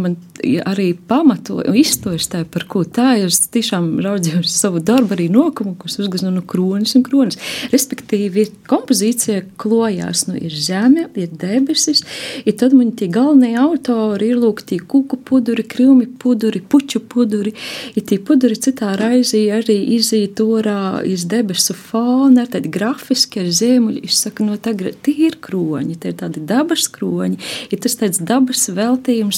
arī 0.65 0.87
pamatoju 1.09 1.73
un 1.75 2.19
tā, 2.33 2.43
par 2.49 2.65
ko 2.71 2.85
tā 2.85 3.15
ir, 3.21 3.29
es 3.29 3.49
tiešām 3.53 3.99
raudzījos 4.05 4.53
savu 4.53 4.81
darbu 4.81 5.17
arī 5.17 5.29
nokumu, 5.33 5.75
kurus 5.79 5.99
uzgazinu 6.01 6.33
no 6.35 6.43
kronis 6.49 6.95
un 6.97 7.05
kronis. 7.05 7.37
Respektīvi, 7.73 8.47
kompozīcija 8.71 9.45
klojās, 9.61 10.25
nu 10.31 10.39
ir 10.41 10.55
zeme, 10.55 11.07
ir 11.21 11.33
debesis, 11.41 12.03
ir 12.45 12.57
tad 12.61 12.77
man 12.77 12.95
tie 12.97 13.11
galvenie 13.13 13.55
autori 13.61 14.31
ir 14.33 14.41
lūk 14.41 14.65
tie 14.65 14.81
kuku 14.81 15.19
puduri, 15.29 15.67
krilmi 15.69 16.09
puduri, 16.21 16.63
puču 16.65 17.03
puduri, 17.05 17.53
ir 17.95 18.09
tie 18.09 18.19
puduri 18.25 18.57
citā 18.57 18.95
raizī 19.01 19.45
arī 19.53 19.77
izīt 19.99 20.41
orā 20.41 21.05
iz 21.05 21.27
debesu 21.29 21.77
fona, 21.77 22.47
tādi 22.51 22.73
grafiski, 22.73 23.45
ar 23.45 23.53
ziemuļi, 23.61 24.05
es 24.09 24.25
saku, 24.25 24.49
no 24.49 24.57
tagad 24.57 24.97
tie 25.05 25.29
ir 25.29 25.39
kroņi, 25.45 25.99
tie 26.01 26.15
ir 26.15 26.19
tādi 26.25 26.43
dabas 26.49 26.89
kroņi, 26.93 27.41
ir 27.71 27.85
tas 27.85 27.99
tāds 28.01 28.23
dabas 28.25 28.67
veltījums, 28.73 29.34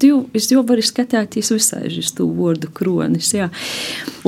tu, 0.00 0.10
es 0.34 0.50
jau 0.50 0.64
varu 0.66 0.82
skatīties 0.84 1.52
visai 1.54 1.86
uz 2.00 2.10
to 2.16 2.26
vārdu 2.34 2.72
kronis. 2.74 3.32
Jā. 3.36 3.50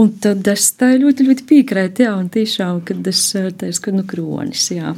Un 0.01 0.15
tad 0.23 0.47
es 0.53 0.71
tā 0.79 0.95
ļoti, 1.01 1.29
ļoti 1.29 1.49
piekrītu, 1.51 2.07
jā, 2.07 2.15
un 2.19 2.31
tiešām, 2.33 2.81
kad 2.89 3.13
es 3.13 3.27
teicu, 3.33 3.85
ka 3.85 3.95
nu 3.99 4.07
kronis, 4.09 4.71
jā. 4.75 4.95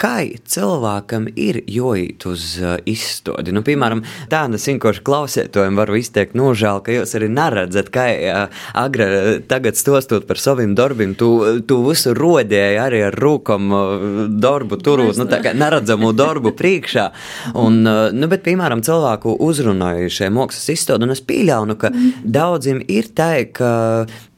Kā 0.00 0.14
cilvēkam 0.48 1.28
ir 1.38 1.60
jojīt 1.70 2.26
uz 2.28 2.44
uh, 2.60 2.74
izstādi. 2.88 3.54
Nu, 3.54 3.62
piemēram, 3.66 4.02
tāda 4.32 4.60
sinkoša 4.60 5.04
klausētājiem 5.06 5.78
varu 5.78 5.98
izteikt 6.00 6.36
nožēlu, 6.38 6.82
ka 6.84 6.96
jūs 6.96 7.14
arī 7.18 7.28
neredzat, 7.32 7.90
kā 7.94 8.06
uh, 8.14 8.64
agra 8.78 9.38
tagad 9.50 9.78
stostot 9.78 10.26
par 10.28 10.40
saviem 10.42 10.74
darbiem, 10.78 11.14
tu, 11.18 11.30
tu 11.68 11.80
visu 11.86 12.14
rodēji 12.18 12.80
arī 12.82 13.04
ar 13.08 13.18
rūkom 13.18 13.72
uh, 13.76 14.04
darbu 14.42 14.80
turūt, 14.82 15.20
nu, 15.20 15.28
tā 15.30 15.42
kā 15.44 15.54
neredzamu 15.56 16.12
darbu 16.16 16.54
priekšā. 16.58 17.08
Un, 17.54 17.80
uh, 17.86 18.04
nu, 18.14 18.28
bet, 18.32 18.44
piemēram, 18.48 18.84
cilvēku 18.86 19.36
uzrunājušie 19.46 20.32
mākslas 20.34 20.70
izstādi, 20.76 21.08
un 21.08 21.16
es 21.16 21.24
pieļauju, 21.26 21.78
ka 21.78 21.92
mm. 21.92 22.28
daudziem 22.34 22.82
ir 22.90 23.10
tā, 23.16 23.32
ka 23.54 23.72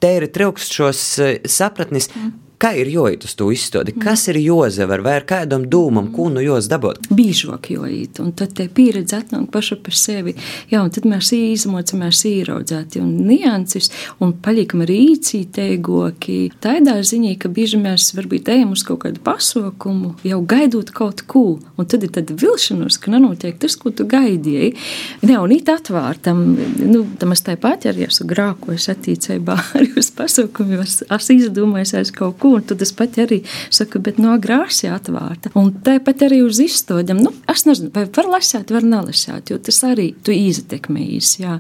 te 0.03 0.17
ir 0.19 0.31
trūkst 0.35 0.81
šos 0.81 1.05
uh, 1.23 1.37
sapratnis. 1.51 2.11
Mm 2.15 2.41
Kā 2.65 2.71
ir 2.81 2.89
jojot 2.89 3.27
uz 3.27 3.35
to 3.37 3.51
izstādi? 3.53 3.93
Mm. 3.93 4.01
Kas 4.01 4.23
ir 4.33 4.39
jozavar 4.41 5.03
vai 5.05 5.19
ar 5.19 5.25
kādam 5.29 5.67
dūmam, 5.69 6.07
ko 6.17 6.31
nu 6.33 6.41
jūs 6.41 6.65
dabot? 6.73 6.97
Bīžok 7.13 7.67
jojīt, 7.75 8.17
un 8.25 8.31
tad 8.33 8.55
te 8.57 8.65
pieredze 8.73 9.19
atnāk 9.19 9.51
paša 9.53 9.77
par 9.85 9.93
sevi. 10.01 10.33
Jā, 10.71 10.81
un 10.81 10.89
tad 10.95 11.05
mēs 11.05 11.29
izmocamies 11.37 12.23
īraudzēti 12.31 13.03
un 13.05 13.11
nianses, 13.29 13.91
un 14.25 14.33
paliekam 14.47 14.81
arī 14.87 14.97
īcīteigoki. 15.11 16.39
Tādā 16.65 16.95
ziņā, 17.05 17.35
ka 17.43 17.51
bieži 17.53 17.83
mēs 17.83 18.07
varbūt 18.17 18.49
ejam 18.55 18.73
uz 18.73 18.87
kaut 18.89 19.03
kādu 19.05 19.21
pasaukumu, 19.29 20.15
jau 20.25 20.41
gaidot 20.55 20.95
kaut 20.97 21.21
ko, 21.29 21.45
un 21.77 21.91
tad 21.93 22.09
ir 22.09 22.15
tāda 22.17 22.33
vilšanos, 22.41 22.97
ka 22.97 23.13
nenotiek 23.13 23.61
tas, 23.61 23.77
ko 23.77 23.93
tu 23.93 24.09
gaidīji. 24.09 24.73
Ne, 25.27 25.37
un 25.37 25.53
it 25.53 25.69
atvārtam, 25.69 26.43
nu, 26.81 27.05
tam 27.21 27.37
es 27.37 27.45
tāpat 27.45 27.91
arī 27.93 28.09
esmu 28.09 28.31
grākojis 28.33 28.89
attīcībā 28.97 29.61
arī 29.77 29.93
uz 30.01 30.09
pasaukumu, 30.17 30.81
es, 30.81 31.03
izdomājos 31.37 31.97
aiz 32.01 32.17
kaut 32.17 32.41
ko, 32.41 32.54
un 32.57 32.65
tad 32.67 32.83
es 32.85 32.93
pat 32.97 33.19
arī 33.23 33.41
saku, 33.75 34.01
bet 34.05 34.21
no 34.23 34.35
grāsī 34.43 34.91
atvērta. 34.93 35.53
Un 35.59 35.73
tāpat 35.85 36.27
arī 36.27 36.43
uz 36.47 36.61
izstādēm, 36.63 37.23
nu, 37.25 37.33
es 37.51 37.67
nezinu, 37.69 37.93
vai 37.95 38.07
var 38.09 38.31
lasīt, 38.37 38.73
var 38.75 38.87
nelasīt, 38.87 39.53
jo 39.53 39.59
tas 39.63 39.81
arī 39.87 40.11
tu 40.25 40.35
iztekmējis, 40.35 41.33
jā. 41.43 41.59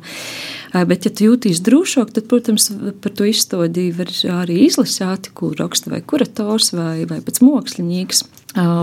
Bet, 0.75 1.07
ja 1.07 1.13
tu 1.15 1.29
jūties 1.29 1.63
drošāk, 1.65 2.15
tad, 2.17 2.29
protams, 2.31 2.71
par 3.03 3.15
to 3.15 3.29
izstādi 3.31 3.91
var 3.95 4.11
arī 4.41 4.65
izlasīt, 4.67 5.31
kur 5.39 5.55
raksta 5.59 5.93
vai 5.93 6.03
kurators 6.03 6.73
vai, 6.75 7.05
vai 7.11 7.21
pats 7.25 7.45
mākslinieks. 7.45 8.25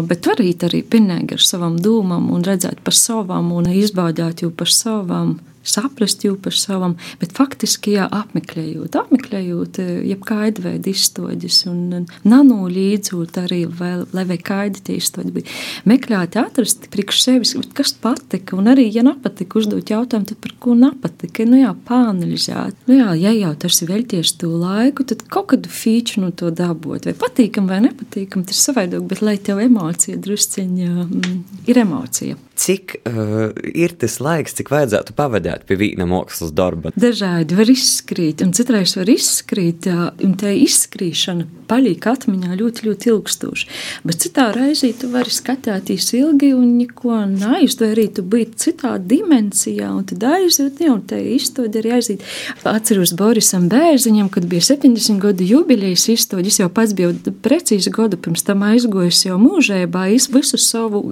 Bet 0.07 0.27
var 0.27 0.41
arī 0.43 0.81
pinēgi 0.83 1.37
ar 1.37 1.43
savām 1.45 1.77
domām 1.79 2.27
un 2.35 2.43
redzēt 2.43 2.83
par 2.83 2.95
savām 2.97 3.53
un 3.55 3.69
izbaudīt 3.71 4.43
jau 4.43 4.51
par 4.51 4.71
savām 4.71 5.37
saprast 5.63 6.25
jau 6.25 6.35
par 6.41 6.55
savam, 6.57 6.95
bet 7.21 7.33
faktiski 7.37 7.95
jā, 7.95 8.07
apmeklējot, 8.11 8.95
apmeklējot 8.97 9.79
eh, 9.81 9.91
jebkādu 10.11 10.65
veidu 10.65 10.91
izstoģis 10.91 11.61
un 11.71 12.07
nano 12.27 12.65
līdzot 12.71 13.39
arī, 13.43 13.63
vai, 13.65 13.93
lai 14.15 14.25
vai 14.29 14.37
kādi 14.41 14.83
tie 14.87 14.97
izstoģi 14.99 15.33
bija. 15.35 15.57
Meklēt, 15.89 16.37
atrast 16.41 16.87
priekš 16.93 17.23
sevis, 17.25 17.55
kas 17.77 17.93
patika, 17.93 18.57
un 18.57 18.71
arī, 18.71 18.87
ja 18.93 19.05
nepatika, 19.05 19.59
uzdot 19.61 19.93
jautājumu, 19.93 20.29
tad 20.31 20.41
par 20.43 20.55
ko 20.63 20.75
nepatika, 20.77 21.45
nu 21.49 21.61
jā, 21.61 21.73
pāanalizēt. 21.87 22.77
Nu 22.89 22.99
jā, 22.99 23.15
ja 23.21 23.33
jau 23.35 23.53
tas 23.65 23.81
ir 23.83 23.93
velties 23.93 24.35
to 24.41 24.51
laiku, 24.51 25.05
tad 25.07 25.25
kaut 25.31 25.51
kādu 25.53 25.71
fīču 25.71 26.23
no 26.25 26.31
to 26.35 26.51
dabot, 26.55 27.07
vai 27.07 27.15
patīkam 27.17 27.69
vai 27.69 27.81
nepatīkam, 27.85 28.45
tas 28.47 28.57
ir 28.57 28.69
savaidok, 28.69 29.09
bet 29.11 29.25
lai 29.25 29.37
tev 29.41 29.61
emocija 29.63 30.19
drusciņa 30.21 30.93
mm, 31.07 31.35
ir 31.71 31.81
emocija 31.85 32.39
cik 32.61 32.95
uh, 33.09 33.49
ir 33.73 33.95
tas 34.01 34.19
laiks, 34.21 34.55
cik 34.57 34.69
vajadzētu 34.73 35.15
pavadīt 35.17 35.65
pie 35.69 35.77
viena 35.79 36.05
mākslas 36.09 36.53
darba? 36.55 36.91
Dažādi 36.99 37.57
var 37.57 37.71
izskrīt, 37.71 38.43
un 38.45 38.53
citreiz 38.57 38.93
var 38.99 39.09
izskrīt, 39.11 39.87
un 39.89 40.35
tā 40.39 40.53
izskrīšana 40.61 41.47
paliek 41.71 42.05
atmiņā 42.11 42.57
ļoti, 42.59 42.85
ļoti 42.87 43.11
ilgstoši. 43.13 43.69
Bet 44.07 44.21
citā 44.23 44.49
reizē 44.55 44.91
tu 44.99 45.09
vari 45.13 45.33
skatīties 45.33 46.11
ilgi 46.19 46.51
un 46.57 46.75
neko 46.77 47.23
neaizt, 47.31 47.81
vai 47.81 47.93
arī 47.95 48.07
tu 48.15 48.25
biji 48.27 48.51
citā 48.65 48.93
dimensijā, 48.99 49.89
un 49.95 50.05
tad 50.09 50.25
aiziet, 50.27 50.81
ja, 50.83 50.93
un 50.95 51.03
tā 51.07 51.19
izstāde 51.35 51.81
arī 51.81 51.95
aiziet. 51.97 52.25
Atceros 52.67 53.15
Borisam 53.17 53.69
Bērziņam, 53.71 54.29
kad 54.33 54.45
bija 54.51 54.67
70 54.71 55.21
gadu 55.23 55.47
jubilejas 55.47 56.07
izstāde, 56.13 56.51
es 56.51 56.59
jau 56.61 56.69
pats 56.73 56.93
biju 56.97 57.15
precīzi 57.43 57.93
gadu 57.93 58.19
pirms 58.21 58.45
tam 58.47 58.65
aizgojis 58.67 59.25
jau 59.27 59.39
mūžībā, 59.41 60.07
visu 60.11 60.59
savu 60.61 61.03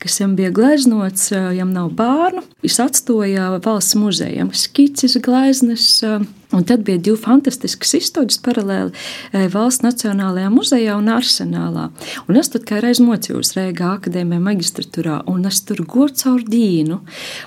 kas 0.00 0.18
viņam 0.20 0.36
bija 0.38 0.50
gleznots, 0.56 1.30
viņam 1.32 1.72
nav 1.76 1.90
bērnu. 1.98 2.44
Viņš 2.64 2.78
atstāja 2.86 3.48
valsts 3.64 3.96
muzejam 4.00 4.52
skices, 4.56 5.16
gleznes, 5.24 5.88
Un 6.50 6.64
tad 6.66 6.82
bija 6.82 6.98
divi 6.98 7.14
fantastiskas 7.20 7.92
izstādes 7.94 8.40
paralēli 8.42 8.90
eh, 8.90 9.44
Valsts 9.52 9.84
Nacionālajā 9.84 10.48
muzejā 10.50 10.96
un 10.98 11.06
Arsenālā. 11.14 11.84
Un 12.26 12.40
es 12.40 12.50
tad 12.50 12.64
kā 12.66 12.80
reiz 12.82 12.98
mocījos 13.04 13.52
Rīgā 13.54 13.92
akadēmijā 14.00 14.42
magistraturā, 14.42 15.20
un 15.30 15.46
es 15.46 15.60
tur 15.68 15.84
godu 15.86 16.18
caur 16.18 16.42
dīnu, 16.42 16.98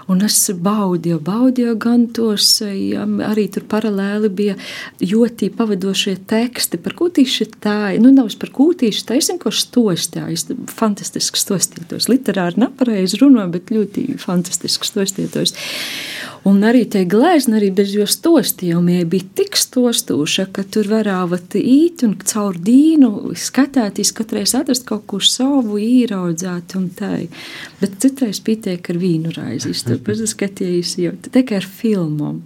un 0.07 0.23
es 0.23 0.37
baudīju, 0.55 1.19
baudīju 1.25 1.75
gan 1.83 2.07
tos, 2.15 2.47
ja, 2.63 3.03
arī 3.27 3.49
tur 3.51 3.67
paralēli 3.67 4.31
bija 4.31 4.55
ļoti 5.03 5.51
pavadošie 5.57 6.15
teksti 6.31 6.79
par 6.79 6.95
kūtīši 7.01 7.49
tā, 7.59 7.77
nu 7.99 8.13
nav 8.15 8.31
par 8.39 8.55
kūtīši 8.55 9.07
taisim, 9.11 9.41
ko 9.41 9.51
stostājis, 9.51 10.47
fantastisks 10.71 11.43
stostietos, 11.43 12.07
literāri 12.07 12.63
nepareizi 12.63 13.19
runā, 13.19 13.49
bet 13.51 13.75
ļoti 13.75 14.13
fantastisks 14.21 14.95
stostietos. 14.95 15.57
Un 16.47 16.63
arī 16.67 16.83
tie 16.91 17.05
gleznieki, 17.07 17.55
arī 17.55 17.69
bez 17.75 17.93
jo 17.95 18.03
stostījumiem 18.93 19.09
bija 19.09 19.23
tik 19.35 19.57
stostūša, 19.57 20.51
ka 20.53 20.63
tur 20.63 20.87
varēja 20.87 21.59
īt 21.59 22.03
un 22.03 22.15
caur 22.17 22.55
dīnu 22.55 23.33
skatīties, 23.35 24.13
katreiz 24.13 24.53
atrast 24.55 24.85
kaut 24.85 25.05
ko 25.07 25.19
savu, 25.19 25.77
īraudzēt 25.79 26.75
un 26.75 26.89
tā. 26.89 27.27
Bet 27.81 27.99
citreiz 27.99 28.39
pietiek 28.41 28.81
ar 28.89 28.97
vīnu 28.97 29.33
raizes, 29.35 29.83
tur 29.83 29.99
paskatījies 30.05 30.97
jau 30.99 31.13
tikai 31.29 31.61
ar 31.61 31.65
filmām. 31.67 32.43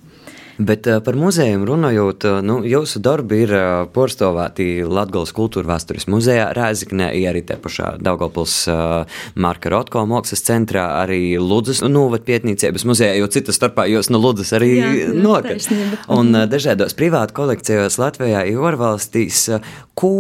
Bet 0.58 0.88
uh, 0.90 0.98
par 1.06 1.14
muzejiem 1.14 1.62
runājot, 1.70 2.26
uh, 2.26 2.40
nu, 2.42 2.58
jūsu 2.66 2.98
darbi 3.06 3.44
ir 3.46 3.52
uh, 3.54 3.66
porcelāti 3.94 4.82
Latvijas 4.82 5.34
kultūra 5.38 5.76
vēstures 5.76 6.08
muzejā, 6.10 6.48
Rēziknē, 6.58 7.12
arī 7.30 7.44
te 7.46 7.58
pašā 7.62 7.94
Daugopils 8.02 8.56
Marka 9.38 9.70
Rotko 9.70 10.04
mākslas 10.10 10.42
centrā, 10.48 10.88
arī 11.04 11.38
Ludzas 11.38 11.84
novad 11.86 12.26
pietnīcības 12.26 12.86
muzejā, 12.90 13.14
jo 13.20 13.28
citas 13.32 13.60
starpā 13.60 13.86
jūs 13.92 14.10
no 14.10 14.22
Ludzas 14.22 14.54
arī 14.58 14.72
nokat. 15.14 15.68
Un 16.14 16.34
dažādos 16.50 16.98
privātu 16.98 17.38
kolekcijos 17.38 18.00
Latvijā 18.02 18.44
ir 18.50 18.62
orvalstīs, 18.62 19.46
ko 19.98 20.12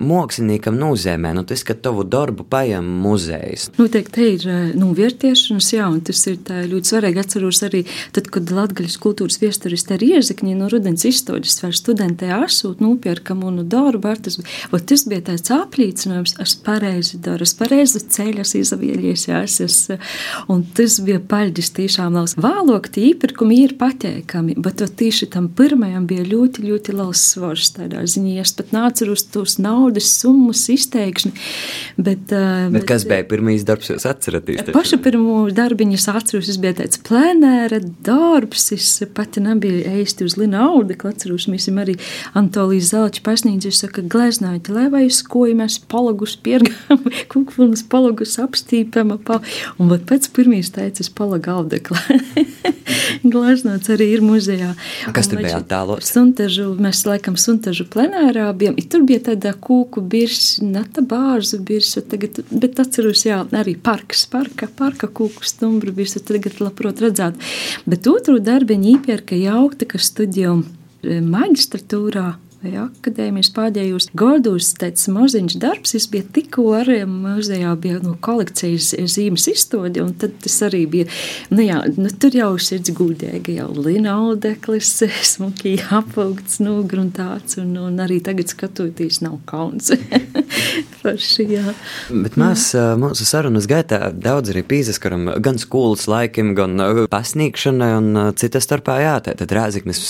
māksliniekam 0.00 0.76
nozīmē, 0.80 1.32
nu, 1.36 1.44
tas, 1.48 1.64
ka 1.66 1.76
tavu 1.76 2.04
darbu 2.08 2.44
paņem 2.50 2.86
muzejs. 3.04 3.70
Noteikti 3.80 4.28
ir 4.36 4.46
nu, 4.76 4.92
vērtiešanas, 4.96 5.72
jā, 5.76 5.88
un 5.92 6.00
tas 6.04 6.22
ir 6.30 6.40
ļoti 6.70 6.94
svarīgi 6.94 7.24
atceros 7.24 7.62
arī 7.68 7.84
tad, 8.16 8.30
kad 8.32 8.52
Latgaļas 8.54 9.00
kultūras 9.00 9.40
viestur 9.42 9.69
vēsturisti 9.70 9.94
ar 9.94 10.02
iezīkņi 10.02 10.54
no 10.58 10.68
rudens 10.70 11.04
izstādes, 11.06 11.58
vai 11.62 11.70
studentē 11.74 12.30
asūt, 12.34 12.80
nopirkam 12.82 13.44
un 13.46 13.62
darbu. 13.68 14.14
Tas, 14.20 14.38
tas 14.70 15.04
bija 15.06 15.22
tāds 15.30 15.50
aplīcinājums, 15.54 16.36
es 16.42 16.54
pareizi 16.64 17.20
daru, 17.22 17.44
es 17.46 17.54
pareizi 17.54 18.00
ceļu, 18.00 18.42
es 18.42 18.54
izavieļies, 18.58 19.26
jās, 19.28 19.60
es, 19.62 19.76
un 20.50 20.64
tas 20.74 20.98
bija 21.04 21.20
paļģis 21.20 21.70
tiešām 21.76 22.16
liels. 22.16 22.36
Vālok 22.40 22.90
tie 22.90 23.10
iepirkumi 23.12 23.60
ir 23.64 23.76
pateikami, 23.78 24.56
bet 24.58 24.82
tieši 24.98 25.30
tam 25.30 25.48
pirmajam 25.48 26.08
bija 26.10 26.26
ļoti, 26.26 26.66
ļoti 26.66 26.96
liels 26.96 27.22
svars 27.34 27.74
tādā 27.76 28.02
ziņā. 28.04 28.40
Es 28.40 28.54
pat 28.56 28.72
uz 29.06 29.24
tos 29.30 29.58
naudas 29.60 30.10
summas 30.20 30.64
izteikšanu. 30.72 31.36
Bet, 32.00 32.26
bet, 32.30 32.74
bet 32.74 32.88
kas 32.88 33.06
bija 33.08 33.26
pirmais 33.28 33.64
darbs, 33.66 33.90
jūs 33.92 34.06
atceraties? 34.08 34.72
Pašu 34.74 35.00
pirmo 35.04 35.42
darbiņu 35.54 35.98
es 35.98 36.08
atceros, 36.10 36.48
tas 36.48 36.58
bija 36.62 36.78
tāds 36.82 37.00
plenēra 37.06 37.80
darbs, 38.06 38.70
es 38.74 38.88
pati 39.14 39.42
nebiju 39.44 39.59
nebija 39.60 39.92
ēsti 40.00 40.24
uz 40.24 40.36
lina 40.40 40.64
audekla, 40.70 41.12
atceros, 41.12 41.46
mēs 41.50 41.68
arī 41.70 41.96
Antolijas 42.38 42.90
Zelča 42.94 43.22
pasnīdzis 43.26 43.82
saka, 43.82 44.02
gleznājot, 44.02 44.70
lai 44.72 44.88
vai 44.92 45.04
mēs 45.56 45.78
palagus 45.90 46.36
piergām, 46.40 47.04
kukvilnas 47.32 47.84
palagus 47.90 48.38
apstīpam, 48.40 49.18
pa, 49.24 49.40
un 49.78 49.92
pat 49.92 50.06
pēc 50.08 50.30
pirmīs 50.36 50.72
teicis 50.74 51.10
palaga 51.12 51.58
audekla. 51.60 52.00
Gleznots 53.32 53.90
arī 53.92 54.10
ir 54.14 54.22
muzejā. 54.24 54.72
Kas 55.14 55.28
tur 55.30 55.42
bija 55.42 55.60
attēlots? 55.60 56.10
Suntažu, 56.14 56.70
mēs 56.80 57.02
laikam 57.06 57.36
suntažu 57.40 57.86
plenērā 57.90 58.48
bijām, 58.56 58.78
tur 58.90 59.04
bija 59.06 59.22
tāda 59.30 59.52
kūku 59.54 60.02
birs, 60.02 60.58
nata 60.64 61.04
bārzu 61.06 61.60
birs, 61.66 61.92
tagad, 62.10 62.40
bet 62.50 62.80
atceros, 62.82 63.26
jā, 63.26 63.42
arī 63.60 63.76
parks, 63.76 64.24
parka, 64.30 64.70
parka 64.78 65.10
kūku 65.10 65.44
stumbru 65.46 65.92
birs, 65.94 66.16
tagad 66.26 66.60
labprot 66.62 67.02
redzēt. 67.04 67.38
Bet 67.90 68.08
otru 68.10 68.38
darbiņu 68.42 68.94
īpērka 68.96 69.38
jaukta, 69.50 69.88
kas 69.90 70.10
studiju 70.12 70.60
eh, 70.60 71.20
maģistratūrā 71.24 72.26
vai 72.30 72.49
akadēmijas 72.60 73.50
pādējos. 73.56 74.08
Gordūs 74.16 74.74
teica, 74.80 75.12
maziņš 75.14 75.56
darbs, 75.62 75.94
es 75.96 76.06
biju 76.10 76.26
tikko 76.34 76.66
arī 76.76 76.98
muzejā, 77.08 77.72
bija 77.80 78.00
no 78.04 78.16
kolekcijas 78.20 78.92
zīmes 79.10 79.46
izstodi, 79.50 80.02
un 80.04 80.12
tad 80.20 80.36
tas 80.44 80.58
arī 80.66 80.84
bija, 80.90 81.08
nu 81.54 81.64
jā, 81.64 81.80
nu 81.96 82.10
tur 82.12 82.36
jau 82.36 82.50
sirds 82.60 82.92
gudēga, 82.96 83.54
jau 83.62 83.70
linaudeklis, 83.76 84.92
smuki 85.32 85.76
apaugts, 85.90 86.60
nu, 86.64 86.80
gruntāts, 86.88 87.58
un, 87.62 87.72
un 87.80 88.00
arī 88.04 88.20
tagad 88.24 88.52
skatoties 88.52 89.22
nav 89.24 89.38
kauns. 89.48 89.92
Forši, 91.00 91.46
jā. 91.54 91.74
Bet 92.10 92.36
mēs 92.40 92.70
jā. 92.76 92.90
mūsu 93.00 93.24
sarunas 93.28 93.68
gaitā 93.70 94.10
daudz 94.12 94.52
arī 94.52 94.64
pīzaskaram 94.68 95.30
gan 95.40 95.60
skolas 95.60 96.06
laikim, 96.10 96.52
gan 96.58 96.76
pasniegšanai, 97.10 97.90
un 98.00 98.22
citas 98.40 98.68
starpā 98.68 99.00
jā, 99.00 99.16
tad 99.24 99.56
Rēziknis 99.56 100.02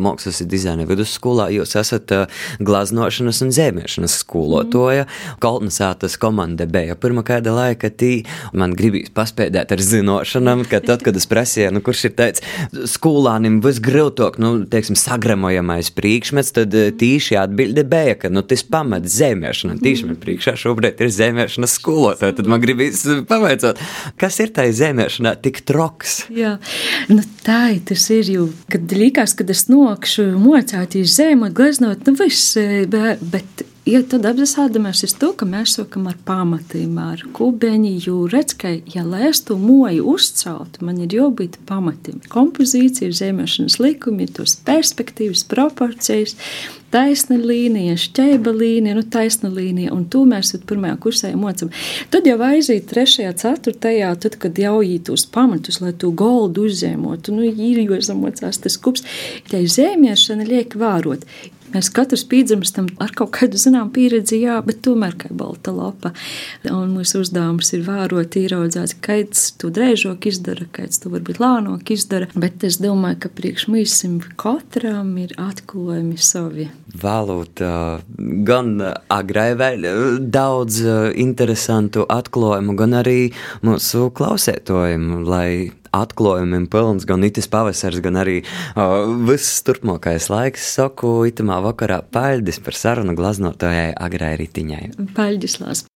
mākslas 0.00 0.40
dizaina 0.48 0.86
vidusskolā 0.88 1.50
jūs 1.52 1.76
esat 1.78 1.97
esat 1.98 2.14
uh, 2.14 2.26
glaznošanas 2.60 3.42
un 3.42 3.52
zēmēšanas 3.54 4.18
skolotoja. 4.22 5.06
Mm. 5.06 5.38
Kolnasātas 5.42 6.16
komanda 6.20 6.66
bija 6.66 6.96
pirmā 6.98 7.24
kāda 7.26 7.52
laika, 7.54 7.90
tī 7.90 8.24
man 8.52 8.74
gribīs 8.78 9.10
paspēdēt 9.14 9.72
ar 9.74 9.82
zinošanām, 9.82 10.64
ka 10.68 10.80
tad, 10.84 11.02
kad 11.06 11.16
es 11.16 11.26
prasīju, 11.28 11.72
nu, 11.74 11.82
kurš 11.84 12.08
ir 12.08 12.14
tāds 12.18 12.44
skolānim 12.90 13.60
visgrūtāk, 13.64 14.38
nu, 14.42 14.64
teiksim, 14.70 14.98
sagramojamais 14.98 15.90
priekšmets, 15.96 16.54
tad 16.56 16.74
tīši 17.00 17.38
atbilde 17.40 17.84
bija, 17.88 18.16
ka, 18.22 18.32
nu, 18.32 18.44
tas 18.46 18.64
pamat 18.64 19.08
zēmēšana. 19.10 19.78
Tīši 19.82 20.08
man 20.08 20.20
priekšā 20.20 20.56
šobrīd 20.58 21.02
ir 21.04 21.12
zēmēšanas 21.14 21.76
skolotāja, 21.78 22.36
tad 22.38 22.50
man 22.50 22.62
gribīs 22.62 23.04
pavaicot, 23.28 23.80
kas 24.20 24.38
ir 24.42 24.52
tai 24.54 24.68
zēmēšanā 24.76 25.34
tik 25.44 25.62
troks? 25.68 26.20
Jā, 26.34 26.56
nu, 27.10 27.24
tā 27.46 27.78
tas 27.88 28.08
ir, 28.14 28.28
jo, 28.32 28.48
kad 28.70 28.92
likās, 28.94 29.34
kad 29.38 29.50
es 29.52 29.66
nokšu 29.70 30.28
mocāties 30.40 31.16
zēmot, 31.18 31.54
gleznot, 31.56 31.87
īstenot, 31.88 32.06
nu 32.06 32.14
viss, 32.18 32.56
e, 32.56 32.86
bet 33.20 33.64
ja 33.88 34.02
tad 34.02 34.26
apzināmies 34.26 35.04
uz 35.04 35.14
to, 35.16 35.32
ka 35.36 35.46
mēs 35.46 35.78
sākam 35.78 36.08
ar 36.08 36.16
pamatiem, 36.24 36.98
ar 36.98 37.22
kubeņu, 37.32 37.92
jo 38.04 38.26
redz, 38.28 38.54
ka, 38.58 38.68
ja 38.94 39.04
to 39.46 39.56
moju 39.56 40.04
uzceltu, 40.12 40.84
man 40.84 41.00
ir 41.00 41.08
jābūt 41.08 41.58
pamatiem. 41.66 42.20
Kompozīcija, 42.28 43.10
zemēšanas 43.12 43.78
likumi, 43.80 44.24
ir 44.24 44.34
tos 44.36 44.56
perspektīvas, 44.66 45.44
proporcijas, 45.48 46.36
taisna 46.92 47.36
līnija, 47.36 47.96
šķēba 48.00 48.52
līnija, 48.52 48.96
nu 48.96 49.02
taisna 49.02 49.50
līnija, 49.52 49.92
un 49.92 50.06
to 50.08 50.24
mēs 50.28 50.54
pirmajā 50.68 50.96
kursē 51.00 51.34
mocam. 51.36 51.72
Tad 52.12 52.28
jau 52.28 52.38
aiziet 52.44 52.88
trešajā, 52.88 53.34
ceturtajā, 53.40 54.14
tad, 54.20 54.38
kad 54.40 54.58
jau 54.58 54.80
tos 55.04 55.26
pamatus, 55.26 55.80
lai 55.80 55.92
to 55.92 56.10
goldu 56.10 56.68
uzzīmotu, 56.68 57.36
nu 57.36 57.44
ir 57.44 57.84
jāsamocās 57.84 58.60
tas 58.64 58.76
kups, 58.80 59.04
tai 59.50 59.66
zēmiešana 59.68 60.48
liek 60.48 60.76
vārot. 60.76 61.24
Mēs 61.72 61.90
katrs 61.92 62.24
piedzimstam 62.28 62.86
ar 63.02 63.12
kaut 63.16 63.32
kādu 63.36 63.58
zināmu 63.60 63.92
pieredzi, 63.92 64.38
jā, 64.40 64.56
bet 64.64 64.80
tomēr 64.86 65.16
kā 65.20 65.28
balta 65.36 65.72
lapa. 65.74 66.14
Un 66.70 66.94
mūsu 66.94 67.20
uzdevums 67.22 67.72
ir 67.76 67.84
vērot, 67.86 68.38
ieraudzīt, 68.40 68.96
kāds 69.04 69.50
to 69.60 69.68
drēžok 69.74 70.28
izdara, 70.30 70.68
kāds 70.72 71.02
to 71.02 71.12
varbūt 71.12 71.40
lānok 71.42 71.92
izdara. 71.92 72.30
Bet 72.38 72.64
es 72.64 72.80
domāju, 72.80 73.20
ka 73.24 73.32
priekš 73.36 73.68
mūsim 73.72 74.18
katram 74.40 75.12
ir 75.20 75.34
atklājumi 75.40 76.16
savi. 76.16 76.68
Valūta 76.98 78.00
gan 78.48 78.72
agrai 79.12 79.50
vēl 79.58 79.84
daudz 80.32 80.80
interesantu 81.20 82.06
atklājumu, 82.08 82.78
gan 82.78 82.96
arī 83.02 83.18
mūsu 83.66 84.08
klausētojiem, 84.16 85.10
lai 85.28 85.50
atklājumiem 85.96 86.66
pilns 86.70 87.06
gan 87.08 87.24
itis 87.26 87.48
pavasars, 87.50 88.00
gan 88.04 88.18
arī 88.20 88.40
uh, 88.42 89.08
viss 89.28 89.62
turpmākais 89.66 90.28
laiks. 90.32 90.66
Saku 90.78 91.12
itamā 91.30 91.60
vakarā 91.64 92.00
paļģis 92.14 92.62
par 92.64 92.78
sarunu 92.78 93.16
glaznotājai 93.18 93.92
Agrai 93.96 94.34
Ritiņai. 94.40 94.82
Paļģis 95.16 95.58
lās. 95.62 95.84